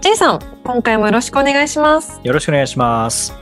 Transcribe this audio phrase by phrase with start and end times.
[0.00, 2.20] J さん、今回もよろしくお願いします。
[2.22, 3.34] よろしくお願いします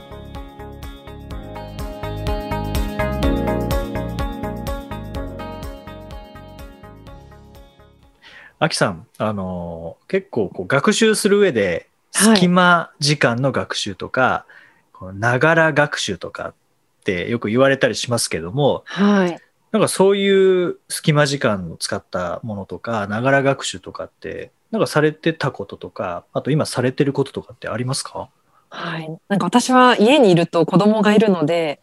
[8.58, 14.46] あきさん、あの結構こう学習する上ではい隙間時間の学習とか、
[15.14, 16.54] ながら学習とかっ
[17.04, 19.38] てよく言われたりしますけども、はい。
[19.72, 28.28] なんかそういう隙間時間を使ったものとか、ながら学習とかって、なんかされてたこととか、あと今されてることとかってありますか？
[28.70, 29.08] はい。
[29.28, 31.80] なんか私は家にいると子供がいるので、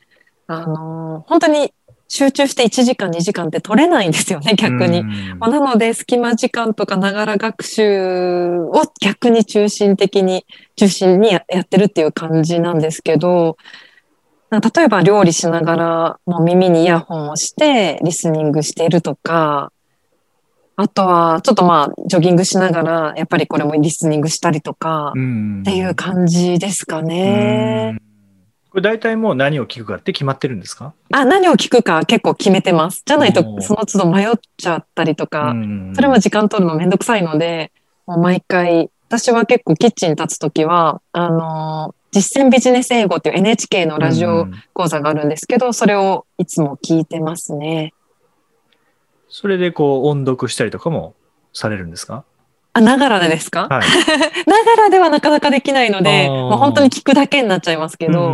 [0.47, 1.73] あのー本当に
[2.09, 4.99] 集中して1時間2時間って取れないんですよね、逆に。
[4.99, 13.57] うんまあなので、隙間時間とかながら学習を逆に中心的に、中心にややってるっていう感じなんですけど、
[14.59, 19.71] 例えば料理しながらもう耳にイヤホンをしてリスニングしているとか、
[20.75, 25.61] あとはちょっとまあジョギングしながらやっぱりこれもリスニングしたりとかうん。
[25.61, 27.91] っていう感じですかね。
[27.93, 28.01] うん。
[28.71, 30.93] これ大体もう何を聞くかって決まってるんですか？
[31.11, 33.03] あ、何を聞くか結構決めてます。
[33.05, 35.93] じゃないとその都度迷っちゃったりとか、うん。
[35.95, 37.71] それも時間取るのめんどくさいので、
[38.07, 47.93] もう毎回、私は結構キッチン立つときは、あのー実践ビジネス英語っていう NHK のラジオうん講座があるんですけど、それをいつも聞いてますね。
[49.29, 51.15] それでこう音読したりとかも
[51.53, 52.23] されるんですか？
[52.75, 53.87] あ、ながらでですか、はい。
[54.49, 56.49] ながらではなかなかできないので、あー。
[56.49, 58.33] もう本当に聞くだけになっちゃいますけど、うん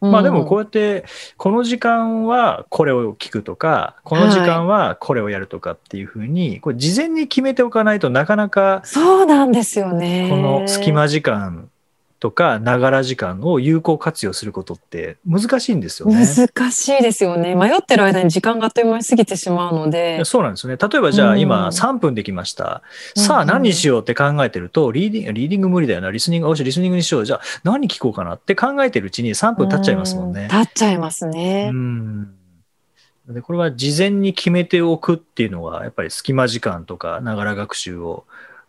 [0.00, 1.04] うんまあでもこうやって
[1.38, 10.28] この時間はこれを聞くとかこの時間はこれをやるとかっていうふうにこれ事前に決めておかないとなかなかそうなんですよね。
[10.30, 11.70] この隙間時間
[12.18, 16.26] とかながら時間を有効活用することって難しいんですよね。
[16.26, 17.54] 難しいですよね。
[17.54, 20.24] 迷ってる間に時間があっという間に過ぎてしまうので。
[20.24, 20.78] そうなんですよね。
[20.80, 22.82] 例えばじゃあうん今3分できました。
[23.14, 27.24] さあうんうん何にしようって考えてると、リーディング、リーディング無理だよな、リスニング、よしリスニングにしよう。
[27.26, 30.50] じゃあ何聞こうかなって考えてるうちに3分経っちゃいますもんねう。
[30.50, 31.70] 経っちゃいますね。
[31.72, 32.34] うん。
[33.28, 38.24] でこれは事前に決めておくっていうのは、やっぱり隙間時間とか、ながら学習を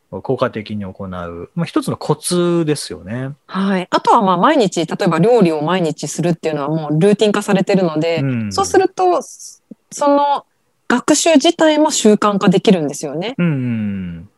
[0.10, 3.36] 効果的に行う、まあ、一つのコツですよね。
[3.46, 3.88] はい。
[3.90, 10.46] あとはまあ毎日、例えば料理を毎日するっていうのはもうルーティン化されてるので、うんそうすると、その
[10.88, 13.36] 学習自体も習慣化できるんですよね。
[13.38, 14.30] うん。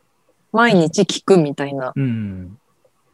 [0.52, 1.94] 毎日聞くみたいな。
[1.96, 2.58] うん。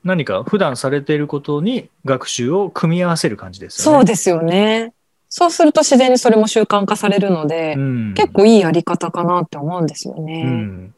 [0.05, 3.97] 何か普段されていることに学習を組み合わせる感じですよね。
[3.97, 4.93] そうですよね。
[5.27, 10.93] そうすると自然にそれも習慣化されるので、うん結構いいやり方かなって思うんですよね。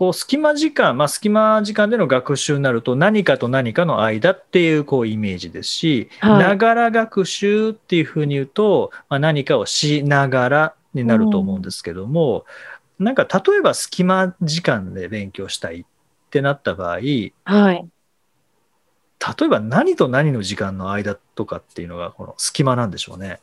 [0.00, 12.44] うん、こう隙間時間、まあ、隙間時間での学習になると何かと何かの間っていうこうイメージですしはいながら学習っていうふうに言うと、まあ、何かをしながらになると思うんですけども、
[12.98, 15.84] なんか例えば隙間時間で勉強したいっ
[16.30, 17.88] てなった場合例はい。
[19.46, 23.40] えば何と何の時間の間とかっていうのがこの隙間なんでしょうね。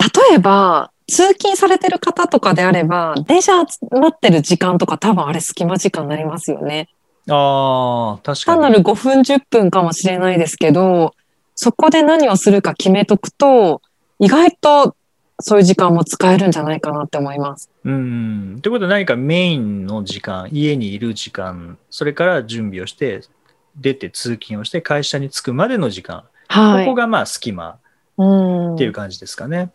[0.00, 6.88] 例えば、通勤されてる方とかであれば、電車待ってる時間とか多分あれ隙間時間になりますよね。
[7.28, 8.62] ああ確かに。
[8.62, 11.14] 単なる5分10分かもしれないですけど、
[11.54, 13.82] そこで何をするか決めとくと、
[14.18, 14.96] 意外と
[15.40, 17.70] そういう時間も使えるんじゃないかなって思います。
[17.84, 18.60] うん。
[18.62, 23.22] ということは何かメインの時間、家にいる時間、それから準備をして、
[23.76, 26.84] 出て通勤をして会社に着くまでの時間、はい。
[26.84, 27.78] ここがまあ隙間
[28.16, 29.70] うんっていう感じですかね。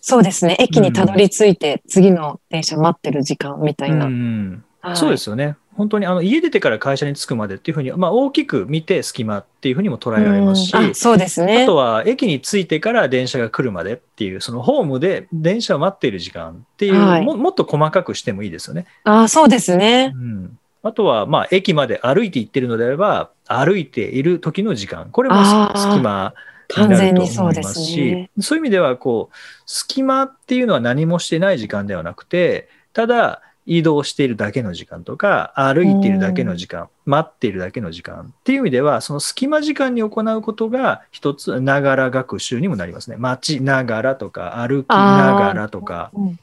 [0.00, 0.56] そうですね。
[0.58, 4.06] 駅にたどり着いて次の電車待ってる時間みたいな。
[4.06, 5.56] うんはいそうですよね。
[5.76, 11.62] 本当にあの家出てから会社に着くまでっていうふうに、まあ、大きく見て隙間っていうふうにも捉えられますし、うんあそうですね。
[11.62, 18.86] あとは駅に着いてから電車が来るまでっていう、そのホームで電車を待っている時間っていう、はいももっと細かくしてもいいですよね。
[19.04, 20.12] あそうですね。
[20.14, 25.44] うん、あとは、まあ、駅まで歩いて行ってるのであれば、歩いている時の時間、これも
[25.76, 26.40] 隙間に
[26.74, 28.30] 完全そうですすし、ね。
[28.40, 29.36] そういう意味では、こう、
[29.66, 43.16] 隙間っていうのは何もしてない時間ではなくて、ただ、移動しているだけの時間とか、歩いているだけの時間、待っているだけの時間っていう意味では、その隙間時間に行うことが一つ、ながら学習にもなりますね。
[43.16, 46.10] 待ちながらとか、歩きながらとか。
[46.14, 46.38] うん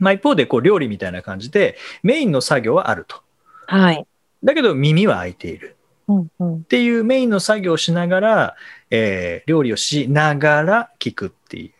[0.00, 3.22] まあ、一方で、こう、料理みたいな感じで、メインの作業はあると。
[3.66, 4.04] はい。
[4.42, 5.76] だけど耳は開いている。
[6.06, 8.56] うんうんっていうメインの作業をしながら、
[8.90, 11.70] えー料理をしながら聞くっていう。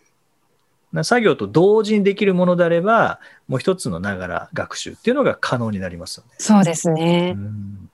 [0.92, 3.18] な作業と同時にできるものであれば、
[3.48, 6.32] もう一つのながら学習っていうのが可能になりますよね。
[6.38, 7.34] そうですね。
[7.36, 7.90] うん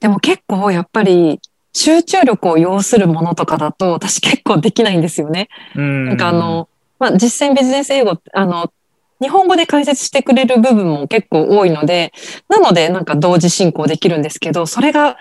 [0.00, 1.40] でも結構やっぱり
[1.72, 5.48] 集中力を要するものとかだと私結構できないんですよね。
[5.74, 6.68] ななんかあ、の、
[6.98, 8.72] まあ、実践ビジネス英語あの、
[9.20, 12.12] 日本語で解説してくれる部分も結構多いので、
[12.48, 15.16] なのでなんか同時進行できるんですけど、それが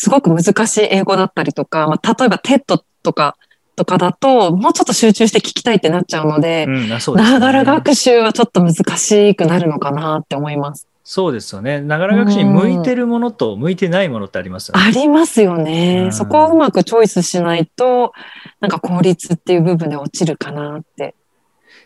[0.00, 3.36] すごく難しい英語だったりとか、まあ、例えば TED とか、
[3.76, 10.88] とかだと、もうちょっと集中して聞きたいってなっちゃうので、ながら学習はちょっと難しくなるのかなって思います。
[11.04, 11.82] そうですよね。
[11.82, 14.82] ながら学習に向いてるものと向いてないものってありますよね。
[14.86, 16.04] ありますよね。
[16.04, 18.14] うんそこをうまくチョイスしないと、
[18.60, 21.14] なんか効率っていう部分で落ちるかなって。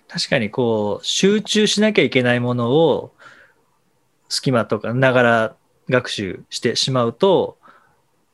[0.06, 3.12] 確かにこう、集中しなきゃいけないものを、
[4.28, 5.56] 隙間とかながら
[5.88, 7.58] 学習してしまうと、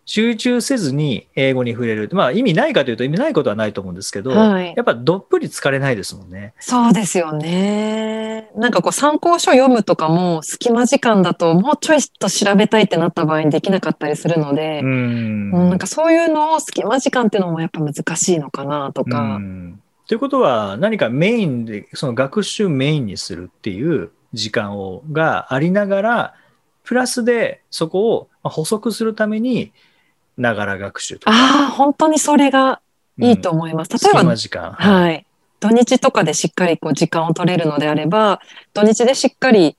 [0.05, 2.09] 集中せずに英語に触れる。
[2.13, 6.55] まあ意味ないかというと意味ないことはないと思うんですけど、はいやっぱどっぷり疲れないですもんね。
[6.59, 8.51] そうですよね。
[8.57, 15.53] なんかこう参考書読むとかも隙間時間だともうちょいと調べたいってなった場合にできなかったりするのでう、ん。
[15.53, 19.21] うんなんかそういうのを隙間時間っていうのもやっぱ難しいのかなとうか。
[19.39, 19.81] ん
[20.11, 26.35] ということは何かメインで、その学習メインにするっていう時間をがありながら、
[26.83, 29.71] プラスでそこをまあ補足するために、
[30.37, 31.33] ながら学習とか。
[31.33, 32.81] ああ、本当にそれが
[33.19, 33.91] いいとうん思います。
[33.91, 34.73] 例え隙ば間時間。
[34.73, 35.27] はい。
[35.61, 38.41] 土日とかでしっかりこう時間を取れるのであれば、
[38.73, 39.77] 土日でしっかり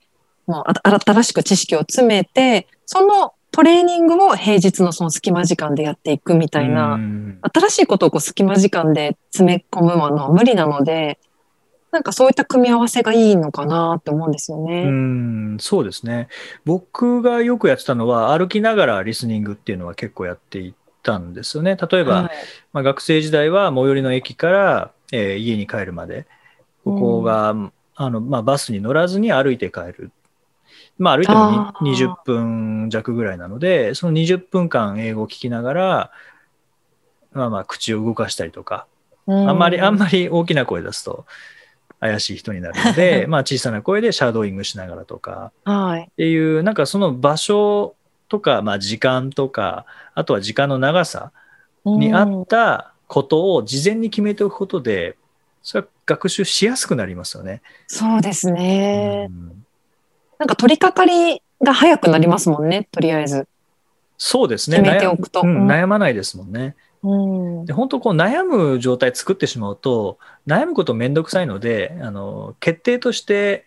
[0.48, 11.20] もうあ新しく知識を詰めて、そのトレーニングを平日のその隙間時間でやっていくみたいな、うん新しいことをこう隙間時間で詰め込むのは無理なので、
[11.92, 14.86] なんかそういった組み合わせがいいのかなって思うんですようね。
[14.86, 16.30] ん、そうですね。
[16.64, 20.74] 僕がよくやってたのは、歩きながらリスニングっていうのは結構やってい
[21.04, 21.76] たんですよね。
[21.76, 22.32] 例えば、はい
[22.72, 26.28] まあ、学生時代は最寄りの駅から、えー家に帰るまで、
[26.86, 27.54] ここが、
[27.96, 30.12] あのまあ、バスに乗らずに歩いて帰る。
[30.98, 36.12] まあ、歩いてもあーに20分弱ぐらいなので、その20分間英語を聞きながら、
[37.34, 38.88] まあまあ、口を動かしたりとか、
[39.28, 41.26] あんまり、あんまり大きな声出すと
[42.02, 46.02] 怪しい人になるので、 まあ小さな声でシャドーイングしながらとかはい。
[46.02, 47.96] っていう、なんかその場所
[48.28, 51.32] とか、まあ時間とか、あとは時間の長さ
[51.86, 55.16] に合うんったことを事前に決めておくことで、
[55.62, 57.62] それは学習しやすくなりますよね。
[57.88, 59.28] そうですね。
[59.30, 59.62] うん
[60.40, 63.48] なんか取り掛かりが早くなりますもんね、とりあえず。
[64.18, 64.78] そうですね。
[64.78, 66.76] 決めておくと悩,、うんうん悩まないですもんね。
[67.04, 73.66] で本当こう悩む状態作ってしまうと悩むこと面倒くさいのであの決定として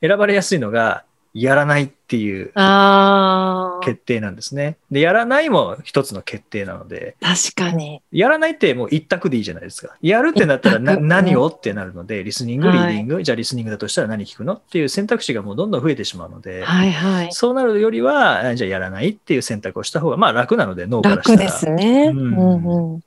[0.00, 1.04] 選ばれやすいのが
[1.38, 4.78] やらないっていう決定なんですね。
[4.90, 8.00] でやらないも一つの決定なので確かに。
[8.10, 9.94] やらないってもう一択でいいじゃないですか。
[10.00, 17.32] やるってなったらな何をってなるのでリスニングはいリーディング、じゃあリスニングだとしたら何聞くのっていう選択肢がもうどんどん増えてしまうので、はいはい。
[17.32, 22.12] そうなるよりはじゃあやらないっていう選択をした方がまあ楽なので脳からしたら楽ですね。
[22.14, 23.00] ううんんうん。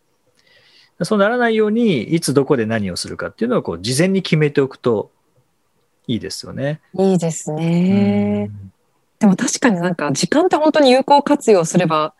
[1.02, 5.12] そうならないように、いつどこで何をするかっていうのをこう事前に決めておくと
[6.10, 6.82] いいですよね。
[6.98, 8.50] いいですね。
[8.52, 8.70] うん
[9.20, 12.14] でも確かになんか時間って本当に有効活用すれば、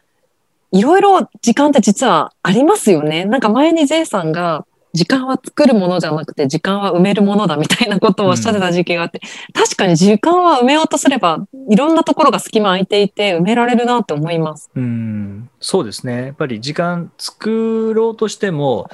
[0.72, 3.26] いろいろ時間って実はありますよね。
[3.26, 9.22] なんか前にゼイさんが、時間は作るものじゃなくて時間は埋めるものだみたいなことをおっしゃってた時期があって、
[9.54, 14.70] 確かに時間は埋めようとすれば、いろんなところが隙間空いていて埋められるなって思います。
[14.76, 16.26] うん、そうですね。
[16.26, 18.90] やっぱり時間作ろうとしても、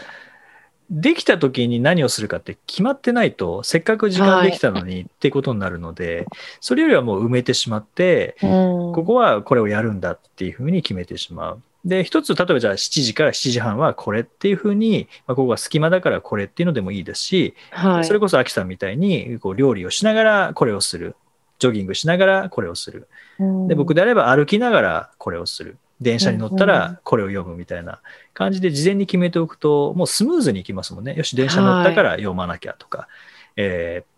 [0.89, 6.27] できた時に何をするかって決まってないと、せっかく時間できたのにってことになるので、
[6.61, 8.49] それよりはもう埋めてしまって、うん
[8.93, 11.61] ここはこれをやるんだっていうふうに決めてしまう。
[11.85, 18.05] で、一つ、例えばじゃあ7時から7時半はこれっていうふうに、まあ、ここが隙間だからこれっていうのでもいいですし、はい。
[18.05, 21.15] それこそ秋さんみたいにこう料理をしながらこれをする。
[21.57, 23.07] ジョギングしながらこれをする。
[23.39, 25.77] うんで、僕であれば歩きながらこれをする。
[26.01, 28.01] 電車に乗ったらこれを読むみたいな
[28.33, 31.15] 感じで事前に決めておくと、もうスムーズにいきますもんね。
[31.15, 33.07] よし、電車乗ったから読まなきゃとか、
[33.55, 34.15] えー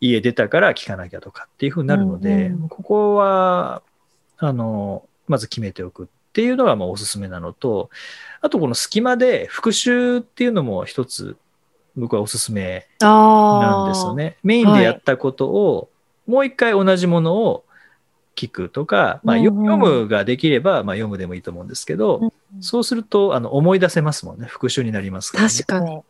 [0.00, 2.68] 家出たから聞かなきゃとかっていうふうになるので、うんうん。
[2.68, 3.82] ここは、
[4.38, 7.90] あの、まず決めておくっていうのがまあおすすめなのと、
[8.40, 11.36] あとこの隙間で復習っていうのも一つ
[11.96, 14.36] 僕はおすすめなんですよね。
[14.42, 15.90] メインでやったことを、
[16.26, 17.64] もう一回同じものを
[18.38, 24.46] 聞くとか、まあ、読むができれば、まあ、読むでもいいと思うんですけど、うんそうするとあの思い出せますもんね。
[24.46, 25.50] 復習になりますから、ね。
[25.50, 26.00] 確かに。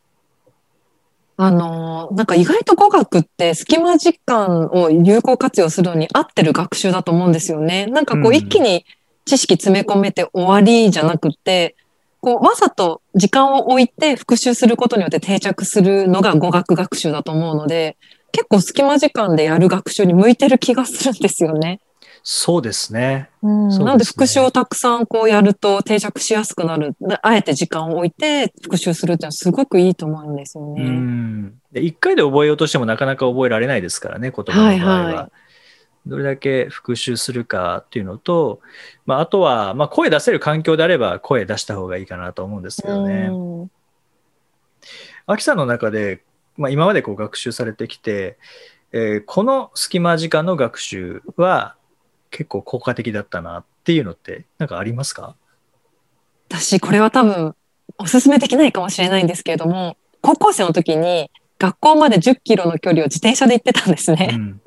[1.37, 7.87] あのー、なんか意外と語学って隙間時間を有効活用するのに合ってる学習だと思うんですよね。
[7.87, 8.87] なんかこうんう一気に
[9.25, 11.75] 知識詰め込めて終わりじゃなくて、
[12.21, 17.97] こう、わざと時間を置いて復習することによって定着するのが語学学習だと思うので、
[18.33, 21.81] 結構隙間時間でやる学習に向いてる気がするんですよね。
[22.31, 23.31] そうですね。
[23.41, 26.95] うん、なので復習をたくさんこうやると定着しやすくなる。
[27.01, 30.91] であえて時間を置いて復習するっていうのはすごくいいと思うんですようね。
[30.91, 31.59] ん。
[31.73, 35.05] で、一回で覚えようとしてもなかなか覚えられないですからね、言葉の場合は。
[35.05, 35.33] はいはい
[36.07, 38.61] どれだけ復習するかっていうのと、
[39.05, 43.29] まあ、あとは、まあ、声出せる環境であれば声出した方がいいかなと思うんですけどね。
[43.31, 43.71] うん
[45.27, 46.23] アキさんの中で、
[46.57, 48.39] まあ、今までこう学習されてきて、
[48.93, 51.75] えーこの隙間時間の学習は
[52.31, 55.37] 結構効果的だったなっていうのってなんかありますか、
[56.49, 57.55] 私、これは多分
[57.99, 64.31] おすすめできないかもしれないんですけれども、高校生の時に学校まで10キロの距離を自転車で行ってたんですね。
[64.33, 64.61] うん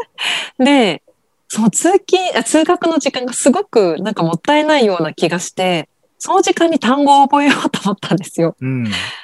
[0.63, 1.01] で、
[1.47, 5.89] その通勤、あ通学の時間がすごくなんかもったいないような気がして、
[6.23, 8.55] その時間に単語を覚えようと思ったんですよ。
[8.61, 8.83] うん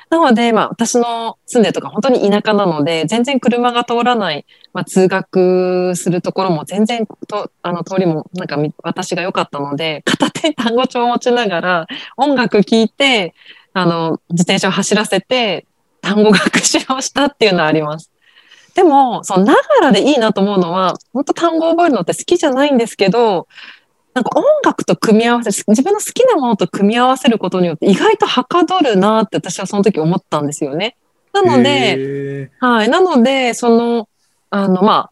[0.09, 13.35] なので、まあ私の住んでるとか本当に田舎なので、全然車が通らない、まあ通学するところも全然と、あの通りもなんかみ私が良かったので、片手に単語帳を持ちながら音楽聴いて、
[13.73, 15.67] あの、自転車を走らせて
[16.01, 18.09] 単語学習をしたっていうのはあります。
[18.73, 23.47] でも、そのながらでいいなと思うのは、本当単語を覚えるのって好きじゃないんですけど、
[24.17, 30.97] なんか音楽と組み合わせ、自分の好きなものと組み合わせることによって意外とはかどるなって私はその時思ったんですよね。
[31.33, 32.89] なので、へはい。
[32.89, 34.09] なので、その、
[34.49, 35.11] あの、ま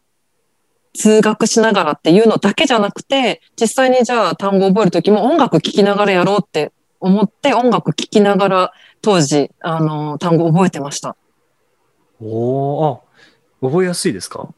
[0.92, 8.72] 通学しながらっていうのだけじゃなくて、実際にじゃあ単語を覚えるときも音楽聴きながらやろうって思って音楽聴きながら
[9.02, 11.14] 当時、あの、単語を覚えてました。
[12.20, 14.48] ーおーあ覚えやすいですか？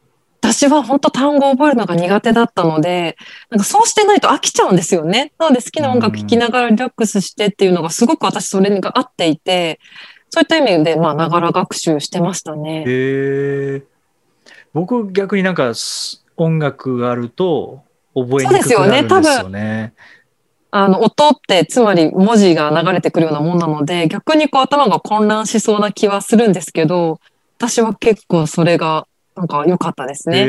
[0.51, 3.17] 私は本当単語を覚えるのが苦手だったので、
[3.51, 5.31] なんかそうしてないと飽きちゃうんですよね。
[5.37, 9.79] なので好きな音楽聴きながらリラックスしてっていうのがすごく私それが合っていて、
[10.29, 12.83] そういった意味で、まあ、ながら学習してましたね。
[12.87, 13.83] へえ
[14.73, 17.83] 僕逆になんかす音楽があると
[18.15, 19.93] 覚えにくくなるんですよね。
[20.71, 27.19] あの、音って、つまり文字が流れてくるようなもんなので、逆にこう頭が混乱しそうな気はするんですけど、
[27.57, 29.07] 私は結構それが、
[29.39, 30.39] なんか良かったですね。
[30.39, 30.45] へ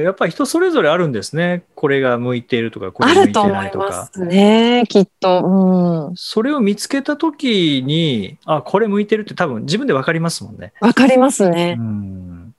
[0.00, 1.64] えやっぱり人それぞれあるんですね。
[1.74, 3.86] これが向いているとか、これあ向いてると思いないとか。
[3.88, 6.08] ますね、きっと。
[6.08, 6.16] うん。
[6.16, 10.72] それを見つけたときに、あ、これ向いてるって多分自分でわかりますもんね。
[10.80, 11.74] わかりますうね。
[11.74, 12.54] ん。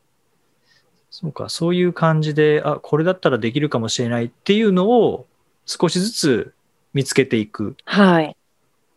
[1.09, 5.25] そうか、そういう感じで、あ、これだったらできるかもしれないっていうのを
[5.65, 6.53] 少しずつ
[6.93, 8.35] 見つけていくっはい。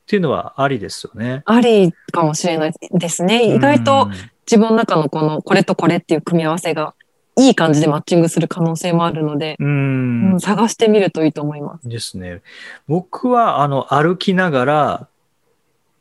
[0.07, 1.43] ていうのはありですよね。
[1.47, 3.55] ありかもしれないですね。
[3.55, 4.11] 意外と
[4.47, 6.95] 自分の中のこの、これとこれっていう組み合わせが、
[7.37, 11.89] いい感じでマッチングする可能性もあるので、うん、探してみるといいと思います。
[11.89, 12.43] ですね。
[12.87, 15.09] 僕は、あの、歩きながら、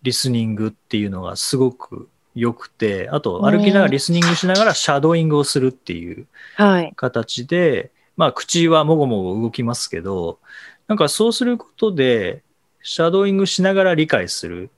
[0.03, 6.93] リスニングっていうのがすごく良くて、あと、歩きながらリスニングしながらシャドーイングをするっていうはい。
[6.95, 10.39] 形で、まあ、口はもごもご動きますけど、
[10.87, 12.43] なんかそうすることで、
[12.83, 14.69] シャドーイングしながら理解する。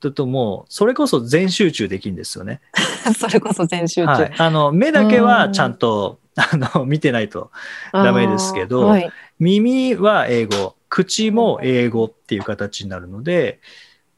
[0.00, 2.60] だともう、それこそ全集中できるんですよね。
[3.18, 4.06] それこそ全集中。
[4.06, 4.32] はい。
[4.36, 7.50] あの、目だけはちゃんと、 あの、見てないと
[7.92, 9.10] ダメですけどはい。
[9.38, 13.60] 耳は英語、口も英語っていう形になるので、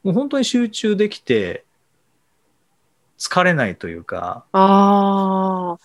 [0.03, 1.63] もう本当に集中できて、
[3.17, 5.77] 疲れないというか、あ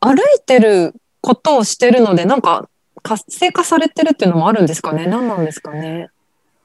[0.00, 0.06] あ。
[0.06, 2.68] 歩いてることをしてるので、なんか
[3.02, 5.06] 活性化されてるっていうのもあるんですかね？
[5.06, 6.10] 何なんですかね？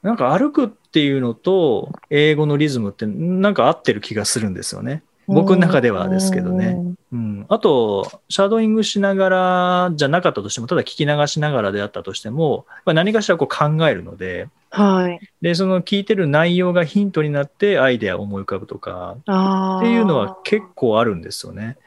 [0.02, 5.02] なんか歩くっていうのと英語のリズムってなんか合ってる気がするんですよね。
[5.26, 6.76] 僕の中ではですけどね。
[7.12, 15.18] うん、あと、シャドーイングしながらじゃなかったとしても、ただ聞き流しながらであったとしても、まあ何かしらこう考えるので、はい。
[15.40, 19.16] で、その聞いてる内容がヒントになってアイデアを思い浮かぶとか。
[19.18, 21.78] っていうのは結構あるんですよね。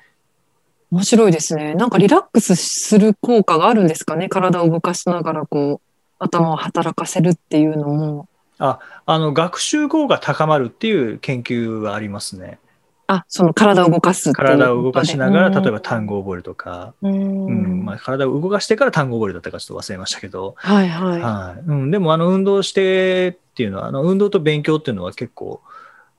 [0.90, 1.76] 面白いですね。
[1.76, 5.86] なんかリラックスする効果があるんですかね体を動かしながらこう、
[6.18, 8.28] 頭を働かせるっていうのも。
[8.58, 12.60] あの、学習効果高まるっていう研究はありますね。
[13.08, 16.16] あ、その体を動かす体を動かしながら、例えば単語。
[16.16, 17.46] 語を覚えるとか、うん。
[17.46, 21.22] うんまあ、体を動かしてから単語を覚えるだったかちょっと忘れましたけど、はいはい。
[21.22, 25.62] はいうん、でもあの運動してっていうのはあの運動と勉強っていうのは結構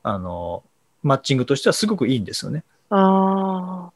[0.03, 0.63] あの
[1.03, 2.65] マッチングとしてはすごくいいんですよね。
[2.91, 3.93] ああ。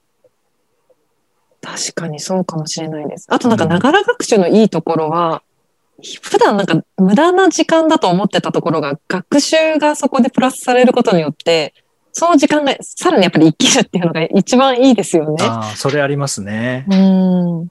[1.63, 3.27] 確かにそうかもしれないです。
[3.29, 5.43] あとなんか、ながら学習のいいところは、
[6.23, 11.75] 普段なんか無駄な時間だと思ってたところが、学習がそこでプラスされることによって、
[12.13, 15.37] その時間がさらにやっぱり生きるっていうのが一番いいですよね。
[15.41, 16.87] ああそれありますね。
[16.91, 16.95] う
[17.65, 17.69] ん。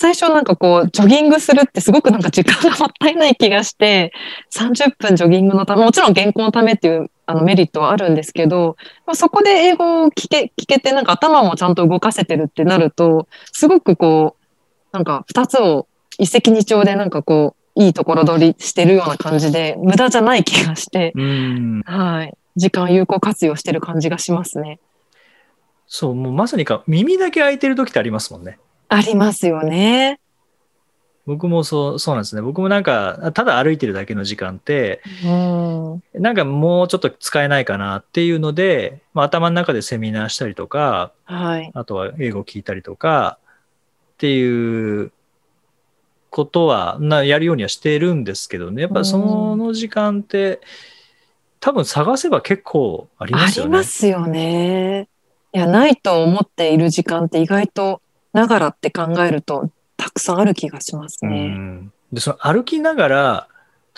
[0.00, 4.12] 最初なんかこう、ジョギングするってすごくなんか時間がもったいない気がして、
[4.54, 8.76] 30分ジョギングのため、もちろん原稿のためっていうあのメリットはあるんですけど、
[9.06, 15.86] まあ、そこで英語を聞け、聞けてなんか頭もちゃんと動かせてるってなると、すごくこう、なんか二つを
[16.20, 22.34] 一石二鳥でなんかこう、いいところ取りしてるような感じで、無駄じゃない気がして、うんはい。
[22.56, 24.80] 時間有効活用してる感じがしますね。
[25.86, 28.58] そうもうまさにか耳だけ開いてる時ってありますもんね。
[28.88, 30.20] ありますよね。
[31.26, 32.42] 僕もそうそうなんですね。
[32.42, 36.02] 僕もなんかただ歩いてるだけの時間ってうん。
[36.14, 41.70] なんかもうちょっと使えないかなっていうので、まあ、頭の中でセミナーしたりとかはい。
[41.74, 43.38] あとは英語聞いたりとか
[44.14, 45.12] っていう
[46.30, 50.60] ことはなやるようにはしてるんですけどねやっぱその時間って
[51.60, 53.68] 多分探せば結構ありますよね。
[53.68, 55.08] ありますよね。
[55.52, 58.00] いや、ないと思っている時間って意外と
[58.32, 61.48] ながらって考えるとたくさんある気がしますうね。
[61.48, 63.48] んでその歩きながら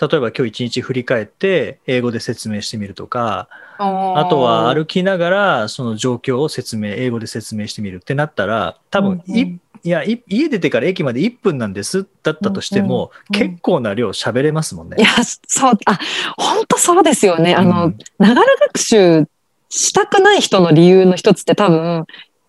[0.01, 3.47] 例えば今日一日振り返って英語で説明してみるとか
[3.77, 14.95] ああとは歩きながらその状況を説明英語で説明してみるってなったら多分い、うんうんいやい家出てから駅まで1分なんですだったとしても、うんうんうん結構な量喋れますもんね。
[14.97, 15.07] いや、
[15.47, 15.99] そう、あ、
[16.37, 17.55] 本当そうですよね。
[17.55, 19.27] あの、うんながら学習
[19.69, 22.05] したくない人の理由の一つって多分、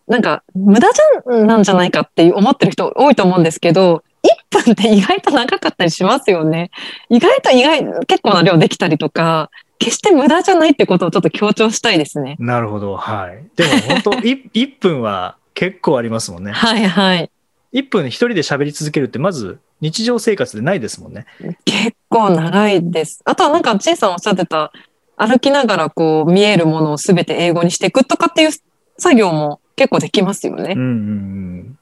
[0.07, 4.04] なんか、無駄じゃん、なんじゃないかって思ってる人多いと思うんですけど、
[4.52, 6.71] 1分って意外と長かったりしますよね。
[7.09, 9.50] 意外と意外、結構な量できたりとか、
[9.84, 12.36] 決して無駄じゃないってことをちょっと強調したいですね。
[12.38, 12.96] なるほど。
[12.96, 13.44] はい。
[13.54, 13.70] でも
[14.02, 16.52] 本当 い1分は結構ありますもんね。
[16.52, 17.30] はいはい。
[17.74, 21.26] 1分一人で喋り続けるってまず日常生活でないですもんね。
[21.64, 23.20] 結構長いです。
[23.24, 24.72] あとはなんか、チェイさんおっしゃってた、
[25.16, 28.50] 歩きながらこう見えるものをすべて英語にしていくとかっていう
[28.98, 30.80] 作業も結構できますよねうん。
[30.80, 31.78] うんうん。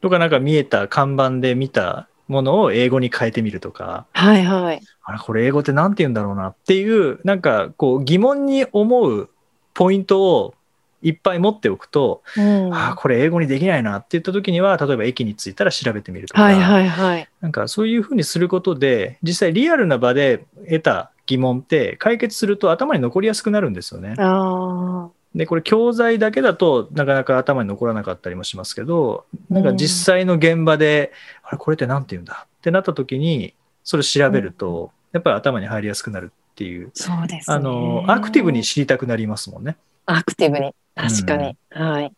[0.00, 4.80] とかなんか見えた看板で見たものを英語に変えてみるとか、はいはい。
[5.04, 9.28] あれこれ英語って何て言うんだろうなっていうなんかこう疑問に思う
[9.74, 10.54] ポイントを
[11.02, 17.28] いっぱい持っておくと、うんああこれ英語にできないなって言った時には例えば駅に着いたら調べてみるとか、はいはいはい。
[17.40, 24.14] なんかそういうふうにすることで実際リアルな場で得た疑問って解決すると頭に残りやすくなるんですよね。
[24.18, 32.46] あでこれ教材だけだとなかなか頭に残らなかったりもしますけどなんか実際の現場で、あれこれって何て言うんだ？
[32.46, 37.56] ってなった時にそれ調べると、やっぱり頭に入りやすくなるっていうあ、そうですね。
[37.56, 39.76] あのアクティブに知りたくなりますもんね。
[40.04, 40.74] アクティブに。
[40.94, 41.56] 確かに。
[41.70, 42.12] はい。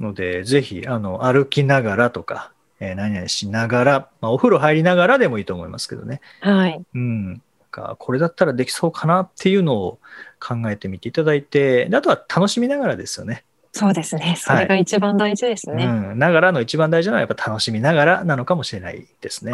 [0.00, 6.22] のでぜひあの歩きながらとか、えー何々しながら、まあ、お風呂入りながらでもいいと思いますけどね。
[6.40, 6.80] はい。
[6.94, 9.98] うんかこれだったらできそうかなっていうのを
[10.40, 13.44] 考えてみていただいてであとは楽しみながらですよね。
[13.72, 14.34] そうですね。
[14.38, 15.84] それが一番大事ですね。
[15.84, 19.52] うん、ながらの一番大事なのはやっぱ楽しみながらなのかもしれないですね。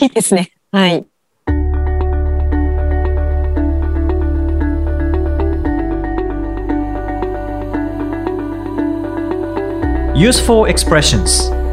[0.00, 0.52] いいですね。
[0.72, 1.06] はい。
[10.14, 11.63] Useful expressions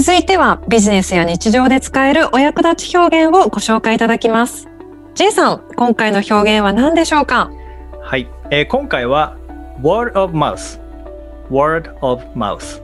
[0.00, 4.68] 続いてはビジネスや日常で使えるお役立ち表現をご紹介いただきます。
[5.16, 7.50] J さん、今回の表現は何でしょうか？
[8.00, 9.36] はい、えー今回は
[9.82, 10.80] word of mouth
[11.50, 12.80] word of mouth、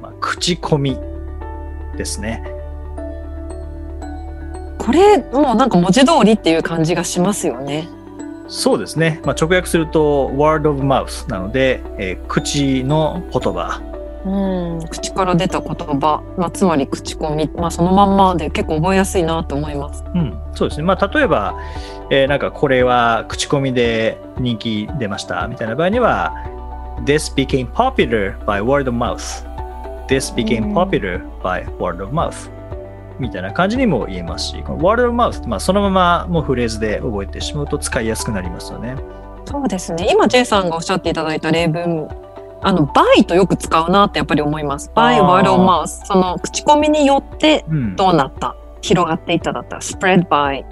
[0.00, 0.96] まあ、口コミ
[1.98, 2.42] ですね。
[4.78, 7.90] これ、もうなんか文字通りっていう感じがしますよね。
[8.48, 13.82] そうですね、まあ、直訳すると word of mouth なので、えー口の言葉
[14.26, 20.04] うん、口から出た言葉、まあ、つまり口コミ、まあ、そのまんまで結構覚えやすいなと思います。
[20.14, 20.84] うん、そうですね。
[20.84, 21.54] まあ、例えば、
[22.10, 26.34] えーなんかこれは口コミで人気出ましたみたいな場合には、
[27.04, 29.46] This became popular by word of mouth.
[30.08, 32.50] This う became ん popular by word of mouth.
[33.20, 38.96] みたいな感じにも言えますし、この word of mouth、まあ、そのままもうフレーズで覚えてしまうと使いやすくなりますよね。
[39.44, 40.08] そうですね。
[40.10, 42.08] 今 J さんがおっしゃっていただいた例文、
[42.66, 44.90] あの by とよく使うなってやっぱり思います。
[44.92, 45.86] by あー word of mouth。
[45.86, 50.64] その口コミによってうん、どうなった、広がっていっただったら spread by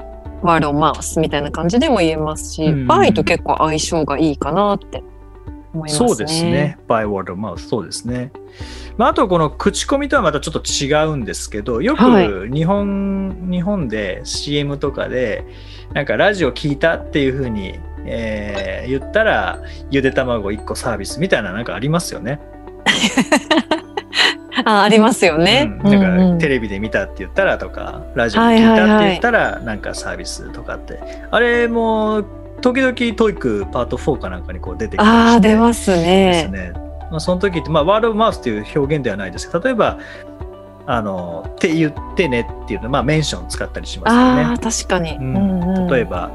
[0.42, 5.04] word of mouth みたいな感じでも言えますし、うん by と結構相性がいいかなって
[5.72, 6.08] 思いますね。
[6.08, 6.78] そうですね。
[6.88, 7.58] by word of mouth。
[7.58, 8.32] そうですね。
[8.96, 15.44] まあ、あとこの口コミとはまたちょっと違うんですけど、よはいく日本、日本で CM とかで、
[15.92, 22.40] なんかラジオ聞いたっていうふうに、えー言ったら、ゆで卵1個サービスみたいななんかありますよね。
[24.66, 25.72] あありますよね。
[25.84, 32.24] うんなんか、うんうんテレビで見たって言ったらとかラジオで聞いたって言ったらなんかサービスとかって、あれも
[32.60, 36.72] 時々 TOEICパート4かなんかにこう出てきたりしてああ出ますですね。
[36.72, 36.72] ね。
[37.10, 39.98] まあ、その時って、まあ、 word of mouth という表現ではないですけど例えば
[40.86, 44.58] あのって言ってねっていうのまあ mention 使ったりしますよね。
[44.58, 45.16] 確かに。
[45.16, 46.30] うんうんうん例えば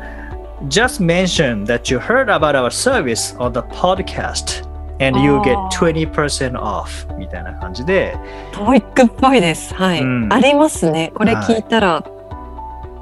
[0.69, 4.67] Just mention that you heard about our service on the podcast
[5.01, 8.17] and you get あー20% off みたいな感じで
[8.53, 9.75] トイックっぽいです。
[9.75, 10.01] はい。
[10.01, 11.13] うんありますね。
[11.15, 12.05] これ聞いたら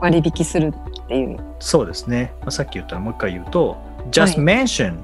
[0.00, 1.38] 割引するっていう。
[1.60, 2.32] そうですね。
[2.40, 3.76] まあ、さっき言ったのもう一回言うと、
[4.10, 4.98] Just mention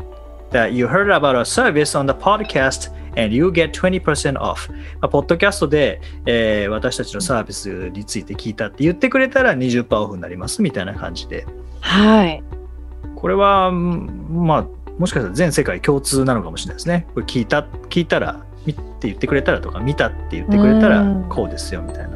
[0.51, 4.72] that you heard about our service on the podcast and you get 20% off.
[4.72, 11.46] まあ、ポッドキャストで、えー私たちのサービスについて聞いたって言ってくれたら20%オフになりますみたいな感じで。
[11.82, 12.44] はい。
[13.16, 14.68] これは、うんまあ、
[15.00, 17.08] もしかしたら全世界共通なのかもしれないですね。
[17.14, 22.14] これ聞いた、聞いたら、見って言ってくれたらとか、見たって言ってくれたらうんこうですよみたいな。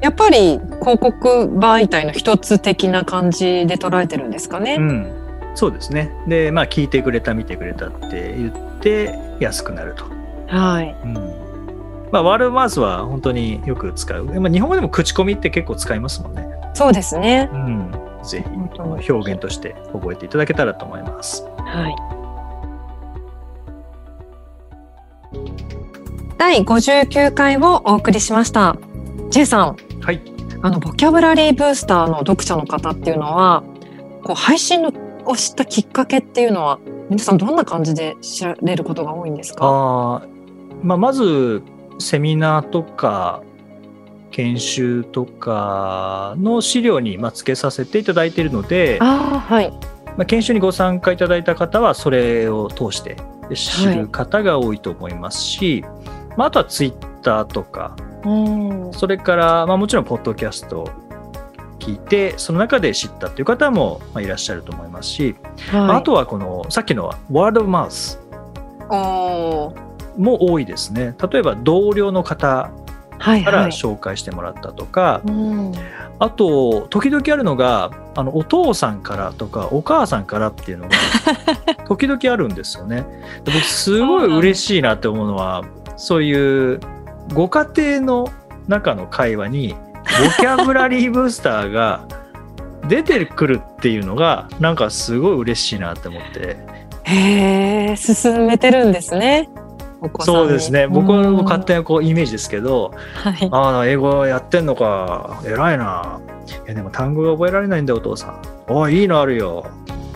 [0.00, 4.76] やっぱり広告媒体の一つ的な感じで捉えてるんですかね。
[4.76, 5.12] うん、
[5.54, 6.10] そうですね。
[6.26, 10.04] で、まあ、聞いてくれた、見てくれたって言って安くなると。
[10.50, 10.96] はい。
[11.04, 11.14] うん
[12.12, 14.24] まあ、ワールドマウスは本当によく使う。
[14.24, 16.44] まあ、日本語でも口コミって結構使いますもんね。
[16.74, 17.48] そうですね。
[17.52, 17.92] うん、
[18.24, 21.44] ぜひ表現として覚えていただけたらと思います。
[21.58, 21.94] はい。
[26.36, 28.76] 第59回をお送りしました。
[29.28, 30.20] J さん、はい。
[30.62, 33.62] あのボキャブラリーブースターの読者の方っていうのは、
[34.24, 34.92] こう配信の
[35.26, 39.64] を知ったきっかけっていうのは、皆さんどんな感じで知られることが多いんですか？
[39.64, 40.39] あー
[40.82, 41.62] まあ、まず、
[41.98, 43.42] セミナーとか、
[44.30, 49.70] 研修とかの資料にまあ付けさせていただいているので、ああ、はい。
[50.16, 53.16] まあ、研修にご参加いただいた方はそれを通して
[53.54, 55.84] 知る方が多いと思いますし、
[56.36, 58.92] まあ、あとはツイッターとかうん。
[58.92, 60.90] それから、まあ、もちろんポッドキャストを
[61.78, 65.36] 聞いてその中で知ったという方もまあいらっしゃると思いますし、
[65.72, 65.96] まあはい。
[65.98, 68.20] あとはこのさっきのワード・オブ・マウス
[70.20, 72.72] も多いですね例えば同僚の方から
[73.20, 73.70] はいはい。
[73.70, 75.72] 紹介してもらったとか、うん。
[76.18, 80.90] あと時々あるのがあのお父さんからとかお母さんからっていうのが
[81.86, 83.04] 時々あるんですよね。
[83.44, 85.64] で僕すごい嬉しいなって思うのは
[85.96, 86.80] そういう
[87.34, 88.28] ご家庭の
[88.68, 92.00] 中の会話にボキャブラリーブースターが
[92.88, 96.56] 出てくるっていうのがなんかすごい嬉しいなって思って
[97.02, 99.48] へえ、進めてるんですね。
[100.20, 103.48] そうですね僕はうん勝手なこうイメージですけどはい。
[103.50, 105.40] ああ、英語やってんのか。
[105.44, 106.20] 偉いな。
[106.46, 108.42] いや、でも単語が覚えられないんだよ、お父さん。
[108.68, 109.66] おい、いいのあるよ。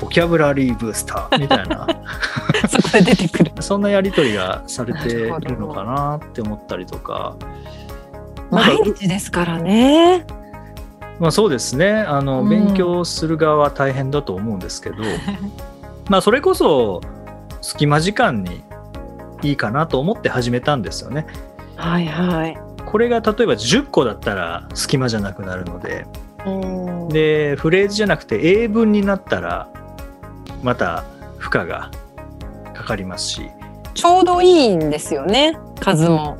[0.00, 1.86] ボキャブラリーブースターみたいな。
[2.68, 3.52] そこで出てくる。
[3.60, 7.36] そんなやりとりがされてるのかなって思ったりとか。
[8.50, 10.26] 毎か日ですからね。
[11.18, 11.92] まあそうですね。
[11.92, 14.96] あの、うん勉強する側は大変だと思うんですけど、
[16.08, 17.00] まあそれこそ
[17.60, 18.62] 隙間時間に
[19.44, 21.26] いいかなと思って始めたんですよね。
[21.76, 22.56] はいはい。
[22.84, 26.06] これが例えば10個だったら隙間じゃなくなるので、
[26.46, 29.68] うんでフレーズじゃなくて英文になったら
[30.62, 31.04] また
[31.38, 31.90] 負荷が
[32.74, 33.50] かかりますし
[33.94, 35.56] ちょうどいいんですよね。
[35.80, 36.38] 数も。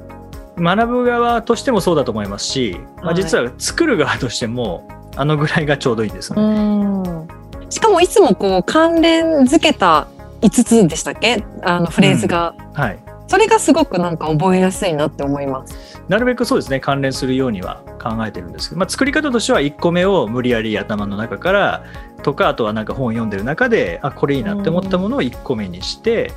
[0.57, 7.27] 学ぶ側としてもそうだと思いますし、まあ、はい実は作る側としてもあのぐらいがちょうどいいんですよね。
[7.71, 10.07] しかもいつもこう関連づけた
[10.45, 11.45] 5つでしたっけ？
[11.63, 16.03] あのフレーズが、はい、それがすごくなんか覚えやすいなって思います。
[16.09, 21.85] なるべくそうですね関連するようには考えてるんですけど、まあ、作り方としては1個目を無理やり頭の中から
[22.23, 26.31] とかあとはなんか本読んでる中であこれいいなって思ったものを1個目にして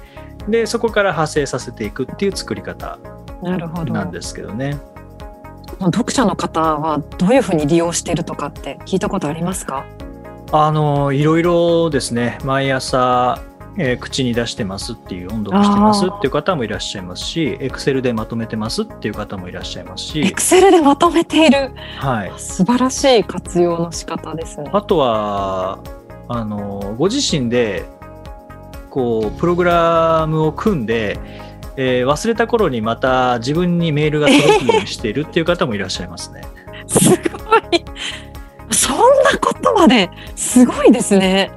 [0.47, 2.97] でそこから派生させていくっていう作り方
[3.43, 3.93] なるほど。
[3.93, 4.77] なんですけどね。
[5.79, 9.85] 読者の方はどういうふうに利用しているとかって聞いたことありますか？
[10.53, 12.39] あのいろいろですね。
[12.45, 13.41] 毎朝、
[13.77, 24.69] えー口に出してますっていう音読してますっていう方もいらっしゃいますしエクセルでまとめてますっていう方もいらっしゃいますし、エクセルでまとめているはい、素晴らしい活用の仕方ですね。
[24.73, 25.79] あとは
[26.27, 27.85] あのご自身で
[28.89, 31.19] こうプログラムを組んで、
[31.75, 36.41] えー忘れた頃にまた自分にメールが届くようにしているっていう方もいらっしゃいますね。
[36.87, 37.85] すごい。
[38.71, 41.51] そんなことまですごいですね。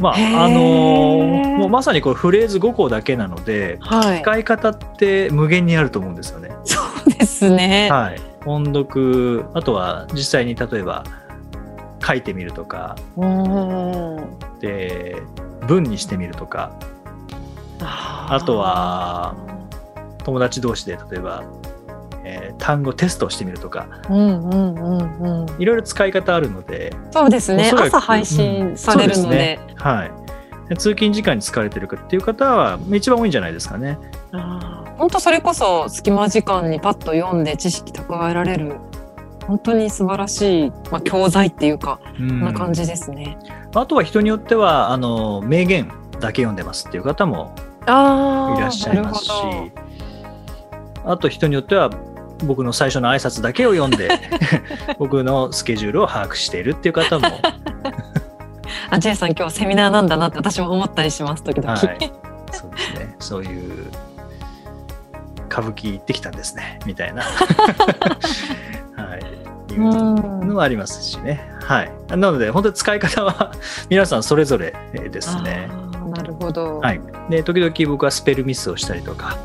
[0.00, 4.22] まああのもうまさにこれフレーズ5個だけなのではい。
[4.22, 6.50] 使い方って無限にあると思うんですよね。
[6.64, 7.88] そうですね。
[7.90, 11.04] はい、音読あとは実際に例えば
[12.02, 12.96] 書いてみるとか。
[14.60, 15.22] で
[15.66, 16.72] 文にしてみるとか
[17.80, 19.34] ああとは
[20.24, 21.44] 友達同士で例えば
[22.60, 25.60] 単語テストをしてみるとかうんうんうんうん。
[25.60, 27.70] いろいろ使い方あるので、そうですね。
[27.74, 29.22] 朝配信されるので。
[29.22, 30.12] うんですねはい、
[30.68, 33.98] で通勤時間に疲れてるかっていう方は一番多いんじゃないですかね。
[34.98, 38.76] 本当それこそ隙間時間にパッと読んで知識蓄えられる
[39.46, 43.38] 本当に素晴らしい、まあ、教材っていうか、うんこんな感じですね。
[43.74, 47.54] あとは人によってはあの名言だけ読んでますっていう方も
[47.86, 49.30] あいらっしゃいますし
[51.04, 51.90] あと人によっては
[52.44, 54.10] 僕の最初の挨拶だけを読んで
[54.98, 57.26] 僕のスケジュールを把握しているっていう方も、
[58.90, 61.72] あ J さん今日セミナーなんだなって私も思ったりします時々。
[61.72, 61.80] はい、
[62.52, 63.16] そうですね。
[63.18, 63.86] そういう
[65.50, 66.78] 歌舞伎行ってきたんですね。
[66.86, 67.22] みたいな、
[68.96, 71.50] はい、いううんのもありますしね。
[71.62, 73.52] はい、なので本当に使い方は
[73.88, 75.68] 皆さんそれぞれですね。
[76.14, 76.80] なるほど。
[76.80, 79.36] はい、で時々僕はスペルミスをしたりとか、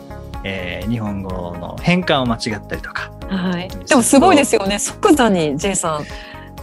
[0.45, 3.67] えー日本語の変換を間違ったりとかはい。
[3.87, 4.77] でもすごいですよね。
[4.79, 6.05] 即座に J さん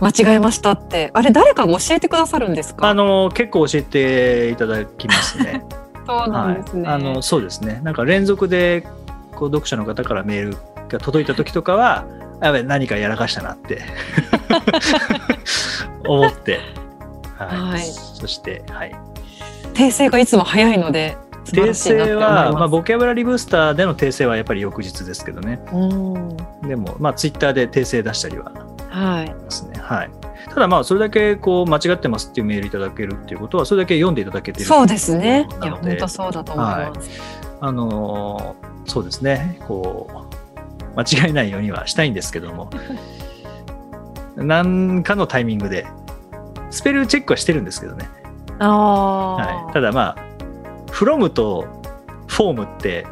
[0.01, 1.11] 間違えましたって。
[1.13, 2.89] あれ誰かが教えてくださるんですか？
[2.89, 5.65] あの結構教えていただきますね。
[6.07, 6.89] そうなはいんですね。
[6.89, 8.87] あのそうですねなんか連続で
[9.35, 10.57] こう読者の方からメール
[10.89, 12.05] が届いた時とかは
[12.41, 13.83] あやべ何かやらかしたなって
[16.07, 16.61] 思って、
[17.37, 18.95] はいはいそして、はい、
[19.75, 26.37] 訂正がいつも早いので訂正は、まあ、ボキャブラリーブースターでの訂正はやっぱり翌日ですけどねうん。
[26.69, 28.53] でも、まあ、ツイッターで訂正出したりは
[28.89, 29.35] はい。
[29.35, 29.79] ますね。
[29.81, 30.11] はい。
[30.49, 35.49] ただまあそれだけこう間違ってますっていうメールいただけるっていうことはそれだけ読んでいただけてるそうですね。
[35.63, 37.11] いや本当そうだと思います。
[37.61, 42.71] あのーそうですねこう間違えないようにはしたいんですけども
[44.37, 45.87] 何かのタイミングで
[46.71, 48.09] スペルチェックはしてるんですけどね、
[48.59, 50.32] ああ、はい、ただまあ
[50.93, 51.67] from と
[52.29, 53.07] form って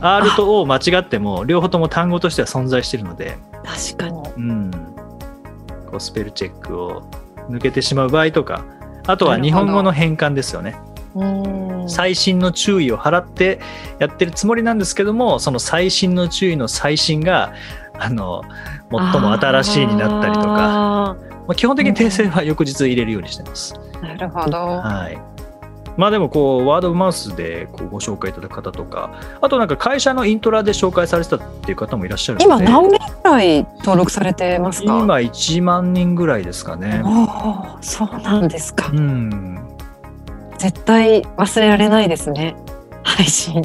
[0.00, 3.36] R と O 間違っても両方とも単語としては存在してるので。
[3.64, 4.18] 確かに。
[4.36, 4.70] うん、
[5.90, 7.02] こうスペルチェックを
[7.48, 8.64] 抜けてしまう場合とか
[9.06, 10.76] あとは日本語の変換ですよね。
[11.14, 11.88] うん。
[11.88, 13.60] 最新の注意を払って
[13.98, 17.54] やってるつもりなんですけどもその最新の注意の最新が
[17.98, 18.42] あの
[18.90, 20.48] 最も新しいになったりとか。
[20.48, 21.16] あ
[21.48, 24.58] まあ、基本的に訂正は翌日入れるようにしてます、ーなるほど。
[24.58, 25.37] はい
[25.98, 29.10] まあでもこうワードオブマウスでこうご紹介いただく方とか
[29.42, 34.86] あとなんか会社のイントラで紹介されてたっていう方もいらっしゃる今何名くらい登録されてますか？
[34.86, 38.94] 今1万人ぐらいですかねああ、そうなんですかう。
[38.94, 39.58] ん
[40.56, 42.56] 絶対忘れられないですね。
[43.02, 43.62] 配信。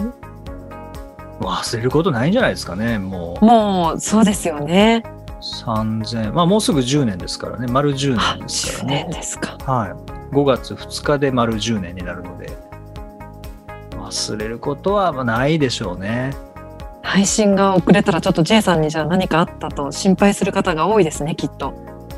[1.40, 5.04] 忘れることないんじゃないですかねもうもうそうですよね。
[5.66, 9.58] 3000まあもうすぐ10年ですからね丸10あ年ですか10らね年ですか。
[9.72, 12.50] はい5月2日で丸10年になるので
[13.92, 16.36] 忘れることはまあないでしょうね
[17.02, 21.74] 配信が遅れたらちょっと J さんにじゃあ何かあったと心配する方が多いですねきっと。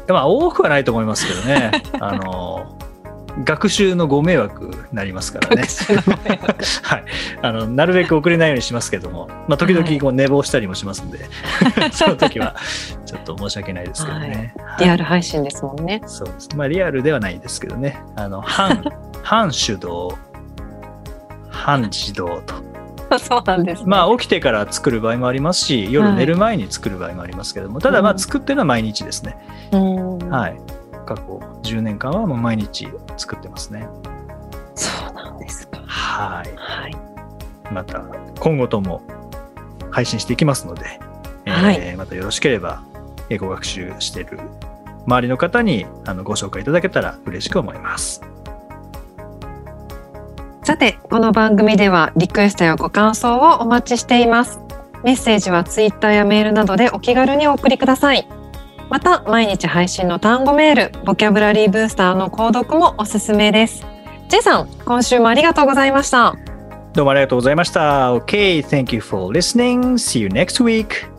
[0.07, 2.54] まあ多くはないと思いますけどね あの
[3.43, 5.63] 学習のご迷惑になりますからね
[6.83, 7.05] はい、
[7.41, 11.19] あのなるべく遅れないようにしますけども、まあ、時々こう寝坊したりもしますんで、
[11.91, 12.55] その時は
[13.05, 14.53] ちょっと申し訳ないですけどね。
[14.79, 16.01] リアル配信ですもんね。
[16.05, 16.49] そうです。
[16.55, 18.01] まあ、リアルではないですけどね。
[18.15, 18.83] あの、半、
[19.23, 20.17] 半手動、
[21.49, 22.65] 半自動と。
[23.19, 23.85] そうなんです、ね。
[23.87, 29.37] まあ、起きてから作る場合もありますし、夜寝る前に作る場合もありますけども、ただ、まあ、作ってるのは毎日ですね。
[29.71, 30.59] うん、はい。
[31.05, 31.23] 過去
[31.63, 32.87] 10年間はもう毎日
[33.17, 33.87] 作ってますね。
[34.75, 35.79] そうなんですか。
[35.87, 36.53] はい。
[36.55, 36.95] はい。
[37.71, 38.03] また、
[38.39, 39.01] 今後とも
[39.91, 40.99] 配信していきますので、
[41.45, 42.83] えーはいまたよろしければ、
[43.29, 44.39] 英語学習している
[45.05, 48.21] 周りの方にあのご紹介いただけたら嬉しく思います。
[50.63, 54.59] さて、この番組ではリクエストやご感想をお待ちしています。
[55.03, 58.27] メッセージはツイッターやメールなどでお気軽にお送りください。
[58.89, 63.85] また、毎日配信の単語メール、ボキャブラリーブースターの購読もおすすめです。
[64.29, 66.35] J さん、今週もありがとうございました。
[66.93, 68.13] どうもありがとうございました。
[68.13, 69.95] OK, thank you for listening.
[69.95, 71.14] See you next week.